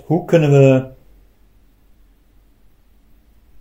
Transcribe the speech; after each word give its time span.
Hoe 0.00 0.24
kunnen 0.24 0.50
we 0.50 0.90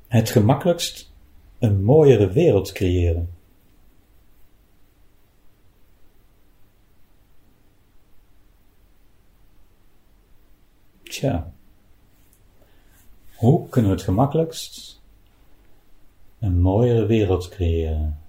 het 0.07 0.29
gemakkelijkst 0.29 1.11
een 1.59 1.83
mooiere 1.83 2.31
wereld 2.31 2.71
creëren? 2.71 3.29
Tja, 11.03 11.53
hoe 13.35 13.69
kunnen 13.69 13.91
we 13.91 13.97
het 13.97 14.05
gemakkelijkst 14.05 15.01
een 16.39 16.61
mooiere 16.61 17.05
wereld 17.05 17.49
creëren? 17.49 18.19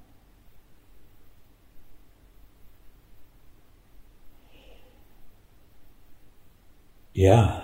Ja. 7.11 7.62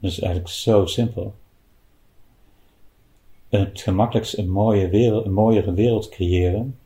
Dat 0.00 0.10
is 0.10 0.20
eigenlijk 0.20 0.52
zo 0.52 0.86
simpel. 0.86 1.34
Het 3.48 3.80
gemakkelijkst 3.80 4.38
een, 4.38 4.50
mooie 4.50 4.88
wereld, 4.88 5.24
een 5.24 5.32
mooiere 5.32 5.72
wereld 5.72 6.08
creëren 6.08 6.78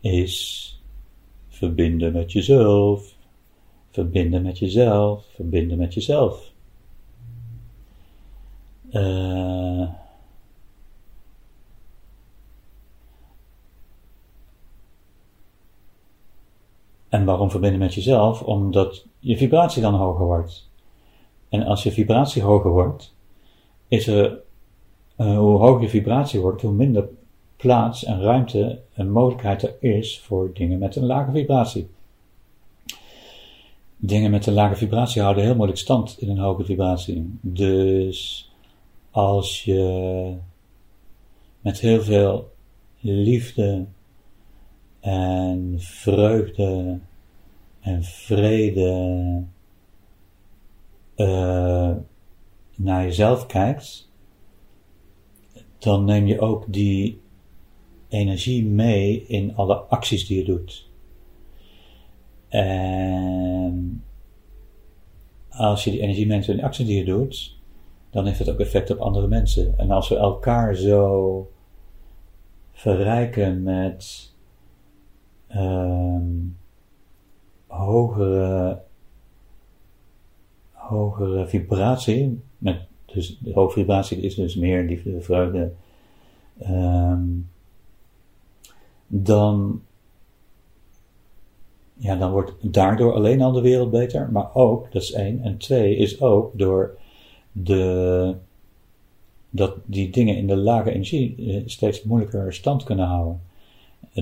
is 0.00 0.80
verbinden 1.48 2.12
met 2.12 2.32
jezelf, 2.32 3.14
verbinden 3.90 4.42
met 4.42 4.58
jezelf, 4.58 5.24
verbinden 5.34 5.78
met 5.78 5.94
jezelf. 5.94 6.52
Uh, 8.90 9.88
en 17.08 17.24
waarom 17.24 17.50
verbinden 17.50 17.78
met 17.78 17.94
jezelf? 17.94 18.42
Omdat 18.42 19.06
je 19.18 19.36
vibratie 19.36 19.82
dan 19.82 19.94
hoger 19.94 20.24
wordt. 20.24 20.68
En 21.56 21.62
als 21.62 21.82
je 21.82 21.92
vibratie 21.92 22.42
hoger 22.42 22.70
wordt, 22.70 23.14
is 23.88 24.06
er, 24.06 24.38
uh, 25.18 25.38
hoe 25.38 25.58
hoger 25.58 25.82
je 25.82 25.88
vibratie 25.88 26.40
wordt, 26.40 26.62
hoe 26.62 26.72
minder 26.72 27.08
plaats 27.56 28.04
en 28.04 28.20
ruimte 28.20 28.80
en 28.94 29.10
mogelijkheid 29.10 29.62
er 29.62 29.74
is 29.80 30.20
voor 30.20 30.50
dingen 30.54 30.78
met 30.78 30.96
een 30.96 31.06
lage 31.06 31.30
vibratie. 31.30 31.88
Dingen 33.96 34.30
met 34.30 34.46
een 34.46 34.52
lage 34.52 34.76
vibratie 34.76 35.22
houden 35.22 35.44
heel 35.44 35.54
moeilijk 35.54 35.78
stand 35.78 36.20
in 36.20 36.30
een 36.30 36.38
hoge 36.38 36.64
vibratie. 36.64 37.38
Dus 37.40 38.50
als 39.10 39.64
je 39.64 40.34
met 41.60 41.80
heel 41.80 42.02
veel 42.02 42.52
liefde 43.00 43.84
en 45.00 45.74
vreugde 45.78 46.98
en 47.80 48.04
vrede 48.04 49.44
uh, 51.16 51.92
naar 52.76 53.02
jezelf 53.02 53.46
kijkt, 53.46 54.10
dan 55.78 56.04
neem 56.04 56.26
je 56.26 56.40
ook 56.40 56.64
die 56.68 57.20
energie 58.08 58.64
mee 58.64 59.26
in 59.26 59.56
alle 59.56 59.74
acties 59.74 60.26
die 60.26 60.38
je 60.38 60.44
doet. 60.44 60.90
En 62.48 64.04
als 65.48 65.84
je 65.84 65.90
die 65.90 66.00
energie 66.00 66.26
meeneemt 66.26 66.48
in 66.48 66.56
de 66.56 66.62
acties 66.62 66.86
die 66.86 66.98
je 66.98 67.04
doet, 67.04 67.58
dan 68.10 68.26
heeft 68.26 68.38
het 68.38 68.50
ook 68.50 68.60
effect 68.60 68.90
op 68.90 68.98
andere 68.98 69.26
mensen. 69.26 69.78
En 69.78 69.90
als 69.90 70.08
we 70.08 70.16
elkaar 70.16 70.74
zo 70.74 71.50
verrijken 72.72 73.62
met 73.62 74.32
um, 75.56 76.56
hogere, 77.66 78.65
hogere 81.16 81.46
vibratie, 81.46 82.40
met, 82.58 82.78
dus 83.04 83.38
de 83.40 83.52
hoge 83.52 83.72
vibratie 83.72 84.20
is 84.20 84.34
dus 84.34 84.56
meer 84.56 84.84
liefde, 84.84 85.20
vreugde, 85.20 85.72
um, 86.68 87.48
dan, 89.06 89.82
ja, 91.94 92.16
dan 92.16 92.30
wordt 92.30 92.52
daardoor 92.60 93.12
alleen 93.12 93.42
al 93.42 93.52
de 93.52 93.60
wereld 93.60 93.90
beter, 93.90 94.30
maar 94.32 94.54
ook, 94.54 94.92
dat 94.92 95.02
is 95.02 95.12
één, 95.12 95.42
en 95.42 95.56
twee 95.56 95.96
is 95.96 96.20
ook 96.20 96.58
door 96.58 96.98
de, 97.52 98.34
dat 99.50 99.74
die 99.84 100.10
dingen 100.10 100.36
in 100.36 100.46
de 100.46 100.56
lage 100.56 100.90
energie 100.90 101.34
eh, 101.38 101.62
steeds 101.66 102.02
moeilijker 102.02 102.54
stand 102.54 102.84
kunnen 102.84 103.06
houden. 103.06 103.40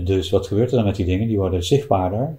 Dus 0.03 0.31
wat 0.31 0.47
gebeurt 0.47 0.71
er 0.71 0.77
dan 0.77 0.84
met 0.84 0.97
die 0.97 1.06
dingen? 1.06 1.28
Die 1.28 1.38
worden 1.38 1.65
zichtbaarder. 1.65 2.37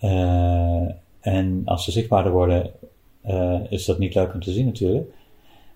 Uh, 0.00 0.88
en 1.20 1.62
als 1.64 1.84
ze 1.84 1.90
zichtbaarder 1.90 2.32
worden, 2.32 2.70
uh, 3.26 3.60
is 3.68 3.84
dat 3.84 3.98
niet 3.98 4.14
leuk 4.14 4.34
om 4.34 4.40
te 4.40 4.52
zien 4.52 4.66
natuurlijk. 4.66 5.10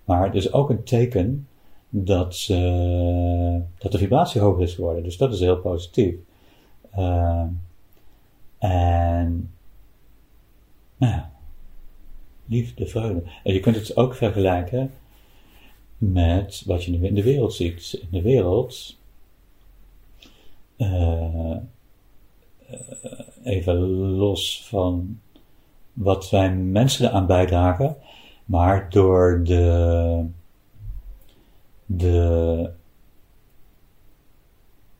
Maar 0.05 0.25
het 0.25 0.35
is 0.35 0.53
ook 0.53 0.69
een 0.69 0.83
teken 0.83 1.47
dat, 1.89 2.47
uh, 2.51 3.55
dat 3.77 3.91
de 3.91 3.97
vibratie 3.97 4.41
hoger 4.41 4.63
is 4.63 4.73
geworden. 4.73 5.03
Dus 5.03 5.17
dat 5.17 5.33
is 5.33 5.39
heel 5.39 5.57
positief. 5.57 6.15
Uh, 6.97 7.43
en, 8.57 9.51
nou 10.97 11.13
ja, 11.13 11.31
liefde, 12.45 12.87
vreugde. 12.87 13.23
En 13.43 13.53
je 13.53 13.59
kunt 13.59 13.75
het 13.75 13.97
ook 13.97 14.15
vergelijken 14.15 14.91
met 15.97 16.63
wat 16.65 16.83
je 16.83 16.91
nu 16.91 17.07
in 17.07 17.15
de 17.15 17.23
wereld 17.23 17.53
ziet. 17.53 17.99
In 18.01 18.07
de 18.11 18.21
wereld, 18.21 18.97
even 23.43 23.75
los 23.97 24.63
van 24.67 25.19
wat 25.97 26.29
wij 26.29 26.55
mensen 26.55 27.07
eraan 27.09 27.25
bijdragen, 27.25 27.95
maar 28.45 28.89
door 28.89 29.41
de 29.43 30.25
de, 31.87 32.69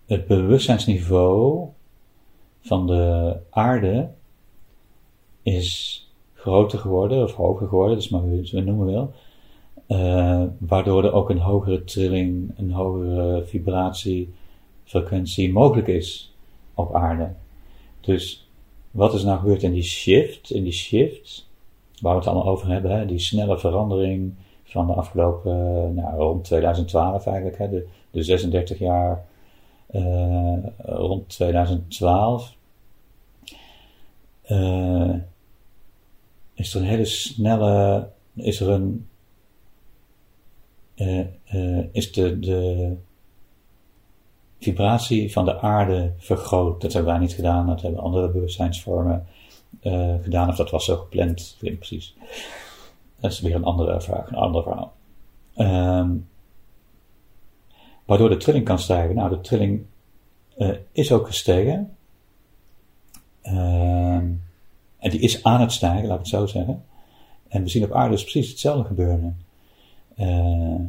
het 0.06 0.28
bewustzijnsniveau 0.28 1.68
van 2.62 2.88
de 2.88 3.36
aarde 3.50 4.09
is 5.41 6.02
groter 6.34 6.80
geworden, 6.80 7.24
of 7.24 7.34
hoger 7.34 7.68
geworden, 7.68 7.96
dat 7.96 8.03
is 8.03 8.09
maar 8.09 8.22
hoe 8.22 8.46
je 8.46 8.56
het 8.56 8.66
noemen 8.66 8.86
wil, 8.86 9.13
uh, 9.88 10.44
waardoor 10.57 11.03
er 11.03 11.13
ook 11.13 11.30
een 11.30 11.40
hogere 11.40 11.84
trilling, 11.84 12.52
een 12.57 12.72
hogere 12.72 13.46
vibratie, 13.46 14.34
frequentie 14.84 15.52
mogelijk 15.53 15.88
is 15.88 16.36
op 16.74 16.96
aarde. 16.96 17.34
Dus 18.00 18.47
wat 18.97 19.13
is 19.13 19.24
nou 19.24 19.40
gebeurd 19.40 19.63
in 19.63 19.72
die 19.72 19.84
shift, 19.84 20.52
in 20.52 20.63
die 20.63 20.74
shift, 20.74 21.50
waar 22.02 22.13
we 22.13 22.19
het 22.19 22.28
allemaal 22.28 22.52
over 22.52 22.68
hebben, 22.68 22.91
hè, 22.91 23.06
die 23.06 23.19
snelle 23.19 23.59
verandering, 23.59 24.34
van 24.63 24.88
de 24.88 24.94
afgelopen, 24.94 25.94
nou, 25.94 26.18
rond 26.18 26.44
2012 26.44 27.25
eigenlijk, 27.25 27.57
hè, 27.57 27.69
de, 27.69 27.88
de 28.12 28.24
36 28.24 28.80
jaar 28.80 29.25
uh, 29.91 30.57
rond 30.78 31.30
2012, 31.30 32.56
uh, 34.47 35.09
eh, 35.09 35.16
is 36.53 36.74
er 36.74 36.81
een 36.81 36.88
hele 36.88 37.06
snelle, 37.06 38.09
is 38.34 38.59
er 38.59 38.69
een, 38.69 39.07
is 41.91 42.12
de, 42.12 42.40
de 42.40 42.96
vibratie 44.59 45.31
van 45.31 45.45
de 45.45 45.59
aarde 45.62 46.13
vergroot. 46.18 46.81
Dat 46.81 46.94
hebben 46.94 47.12
wij 47.12 47.22
niet 47.22 47.34
gedaan, 47.34 47.68
dat 47.68 47.81
hebben 47.81 48.01
andere 48.01 48.29
bewustzijnsvormen 48.29 49.28
gedaan, 50.22 50.50
of 50.50 50.56
dat 50.56 50.69
was 50.69 50.85
zo 50.85 50.95
gepland, 50.95 51.57
weet 51.59 51.72
ik 51.72 51.78
precies. 51.78 52.16
Dat 53.19 53.31
is 53.31 53.40
weer 53.40 53.56
een 53.56 53.63
andere 53.63 54.01
vraag, 54.01 54.28
een 54.28 54.35
ander 54.35 54.63
verhaal. 54.63 54.94
Um, 55.57 56.28
waardoor 58.06 58.29
de 58.29 58.38
trilling 58.38 58.66
kan 58.66 58.79
stijgen. 58.79 59.16
Nou, 59.16 59.29
de 59.29 59.41
trilling 59.41 59.85
uh, 60.57 60.75
is 60.91 61.12
ook 61.12 61.28
gestegen. 61.28 61.95
Um, 63.44 64.41
en 64.97 65.09
die 65.09 65.19
is 65.19 65.44
aan 65.44 65.62
het 65.62 65.71
stijgen, 65.71 66.07
laat 66.07 66.19
ik 66.19 66.25
het 66.25 66.27
zo 66.27 66.45
zeggen. 66.45 66.83
En 67.48 67.63
we 67.63 67.69
zien 67.69 67.83
op 67.83 67.92
aarde 67.92 68.12
dus 68.12 68.24
precies 68.24 68.50
hetzelfde 68.50 68.88
gebeuren. 68.88 69.38
Uh, 70.18 70.80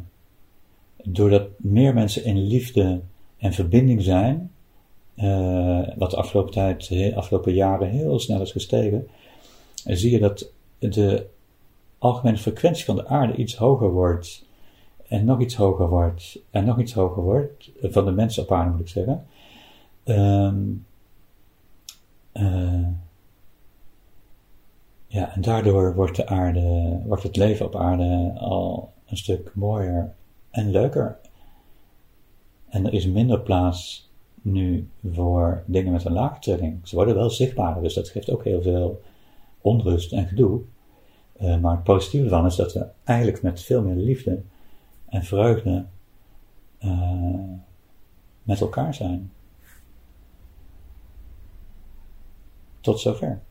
doordat 1.03 1.47
meer 1.57 1.93
mensen 1.93 2.23
in 2.23 2.37
liefde 2.37 3.01
en 3.39 3.53
verbinding 3.53 4.01
zijn, 4.01 4.51
uh, 5.15 5.87
wat 5.95 6.11
de 6.11 6.17
afgelopen 6.17 6.51
tijd, 6.51 6.87
de 6.87 7.15
afgelopen 7.15 7.53
jaren 7.53 7.89
heel 7.89 8.19
snel 8.19 8.41
is 8.41 8.51
gestegen, 8.51 9.07
zie 9.85 10.11
je 10.11 10.19
dat 10.19 10.51
de 10.79 11.27
algemene 11.97 12.37
frequentie 12.37 12.85
van 12.85 12.95
de 12.95 13.07
aarde 13.07 13.35
iets 13.35 13.55
hoger 13.55 13.91
wordt. 13.91 14.47
En 15.07 15.25
nog 15.25 15.41
iets 15.41 15.55
hoger 15.55 15.89
wordt. 15.89 16.39
En 16.49 16.65
nog 16.65 16.79
iets 16.79 16.93
hoger 16.93 17.23
wordt. 17.23 17.71
Van 17.81 18.05
de 18.05 18.11
mensen 18.11 18.43
op 18.43 18.51
aarde 18.51 18.71
moet 18.71 18.79
ik 18.79 18.87
zeggen. 18.87 19.25
Uh, 20.05 20.53
ja, 25.07 25.33
en 25.33 25.41
daardoor 25.41 25.95
wordt 25.95 26.15
de 26.15 26.27
aarde, 26.27 26.99
wordt 27.05 27.23
het 27.23 27.35
leven 27.35 27.65
op 27.65 27.75
aarde 27.75 28.33
al 28.37 28.93
een 29.05 29.17
stuk 29.17 29.51
mooier 29.53 30.13
en 30.49 30.71
leuker. 30.71 31.17
En 32.69 32.85
er 32.85 32.93
is 32.93 33.07
minder 33.07 33.39
plaats 33.39 34.09
nu 34.41 34.89
voor 35.11 35.63
dingen 35.65 35.91
met 35.91 36.05
een 36.05 36.11
lage 36.11 36.39
trilling. 36.39 36.79
Ze 36.87 36.95
worden 36.95 37.15
wel 37.15 37.29
zichtbaarder, 37.29 37.83
dus 37.83 37.93
dat 37.93 38.09
geeft 38.09 38.31
ook 38.31 38.43
heel 38.43 38.61
veel 38.61 39.01
onrust 39.61 40.11
en 40.13 40.27
gedoe. 40.27 40.61
Uh, 41.41 41.57
maar 41.57 41.71
het 41.71 41.83
positieve 41.83 42.25
ervan 42.25 42.45
is 42.45 42.55
dat 42.55 42.73
we 42.73 42.87
eigenlijk 43.03 43.41
met 43.41 43.61
veel 43.61 43.81
meer 43.81 43.95
liefde 43.95 44.41
en 45.05 45.23
vreugde 45.23 45.85
uh, 46.79 47.53
met 48.43 48.61
elkaar 48.61 48.93
zijn. 48.93 49.31
Tot 52.81 52.99
zover. 52.99 53.41